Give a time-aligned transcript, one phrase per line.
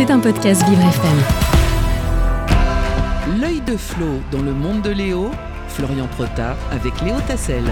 [0.00, 1.18] C'est un podcast Vivre FM.
[3.38, 5.30] L'œil de Flo dans le monde de Léo,
[5.68, 7.64] Florian Prota avec Léo Tassel.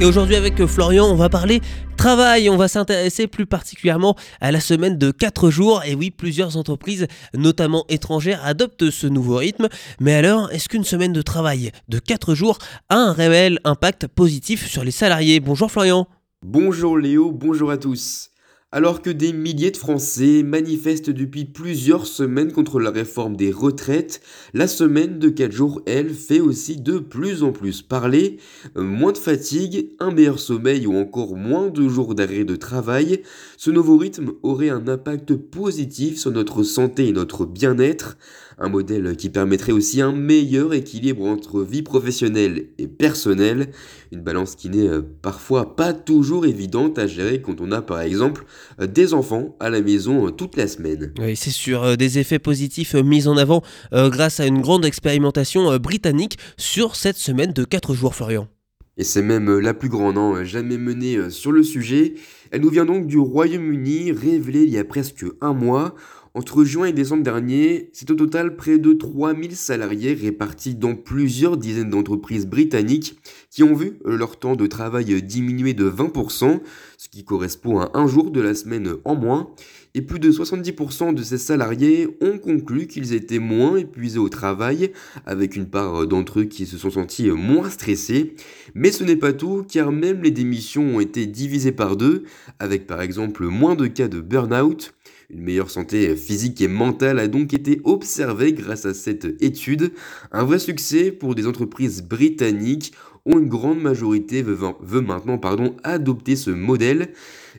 [0.00, 1.60] Et aujourd'hui avec Florian, on va parler
[1.96, 2.50] travail.
[2.50, 5.84] On va s'intéresser plus particulièrement à la semaine de 4 jours.
[5.84, 9.68] Et oui, plusieurs entreprises, notamment étrangères, adoptent ce nouveau rythme.
[10.00, 12.58] Mais alors, est-ce qu'une semaine de travail de 4 jours
[12.88, 15.38] a un réel impact positif sur les salariés?
[15.38, 16.08] Bonjour Florian.
[16.44, 18.32] Bonjour Léo, bonjour à tous.
[18.70, 24.20] Alors que des milliers de Français manifestent depuis plusieurs semaines contre la réforme des retraites,
[24.52, 28.36] la semaine de 4 jours, elle, fait aussi de plus en plus parler.
[28.76, 33.22] Moins de fatigue, un meilleur sommeil ou encore moins de jours d'arrêt de travail,
[33.56, 38.18] ce nouveau rythme aurait un impact positif sur notre santé et notre bien-être.
[38.58, 43.70] Un modèle qui permettrait aussi un meilleur équilibre entre vie professionnelle et personnelle,
[44.10, 48.00] une balance qui n'est euh, parfois pas toujours évidente à gérer quand on a par
[48.00, 48.44] exemple
[48.78, 51.12] des enfants à la maison euh, toute la semaine.
[51.18, 56.38] Oui, c'est sûr, des effets positifs mis en avant grâce à une grande expérimentation britannique
[56.56, 58.48] sur cette semaine de 4 jours, Florian.
[58.96, 62.14] Et c'est même la plus grande hein, jamais menée sur le sujet.
[62.50, 65.94] Elle nous vient donc du Royaume-Uni, révélée il y a presque un mois.
[66.34, 71.56] Entre juin et décembre dernier, c'est au total près de 3000 salariés répartis dans plusieurs
[71.56, 73.18] dizaines d'entreprises britanniques
[73.50, 76.60] qui ont vu leur temps de travail diminuer de 20%,
[76.96, 79.50] ce qui correspond à un jour de la semaine en moins,
[79.94, 84.92] et plus de 70% de ces salariés ont conclu qu'ils étaient moins épuisés au travail,
[85.26, 88.34] avec une part d'entre eux qui se sont sentis moins stressés.
[88.74, 92.24] Mais ce n'est pas tout, car même les démissions ont été divisées par deux,
[92.58, 94.94] avec par exemple moins de cas de burn-out,
[95.30, 99.92] une meilleure santé physique et mentale a donc été observée grâce à cette étude.
[100.32, 102.94] Un vrai succès pour des entreprises britanniques
[103.26, 107.10] où une grande majorité veut, veut maintenant pardon, adopter ce modèle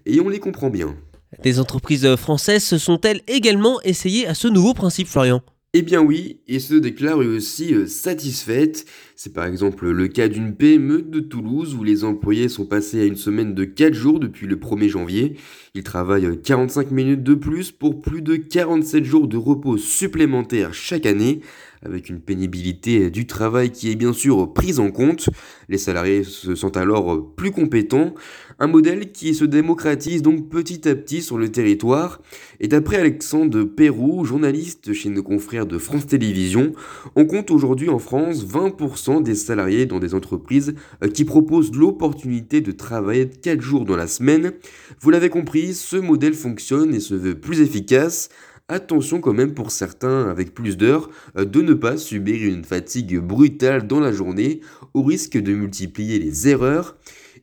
[0.07, 0.95] et on les comprend bien.
[1.43, 5.41] Des entreprises françaises se sont-elles également essayées à ce nouveau principe, Florian?
[5.73, 8.85] Eh bien oui, et se déclarent aussi euh, satisfaites.
[9.15, 13.05] C'est par exemple le cas d'une PME de Toulouse où les employés sont passés à
[13.05, 15.35] une semaine de 4 jours depuis le 1er janvier.
[15.75, 21.05] Ils travaillent 45 minutes de plus pour plus de 47 jours de repos supplémentaires chaque
[21.05, 21.41] année
[21.83, 25.29] avec une pénibilité du travail qui est bien sûr prise en compte.
[25.69, 28.13] Les salariés se sentent alors plus compétents,
[28.59, 32.21] un modèle qui se démocratise donc petit à petit sur le territoire.
[32.59, 36.73] Et d'après Alexandre Perrou, journaliste chez nos confrères de France Télévisions,
[37.15, 40.75] on compte aujourd'hui en France 20% des salariés dans des entreprises
[41.13, 44.51] qui proposent l'opportunité de travailler 4 jours dans la semaine.
[44.99, 48.29] Vous l'avez compris, ce modèle fonctionne et se veut plus efficace
[48.71, 53.17] Attention quand même pour certains avec plus d'heures euh, de ne pas subir une fatigue
[53.17, 54.61] brutale dans la journée
[54.93, 56.95] au risque de multiplier les erreurs.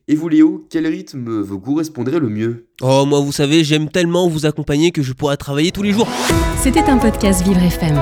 [0.07, 2.67] Et vous Léo, quel rythme vous correspondrait le mieux?
[2.81, 6.07] Oh moi vous savez, j'aime tellement vous accompagner que je pourrais travailler tous les jours.
[6.61, 8.01] C'était un podcast Vivre FM.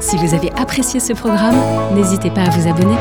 [0.00, 1.56] Si vous avez apprécié ce programme,
[1.94, 2.96] n'hésitez pas à vous abonner.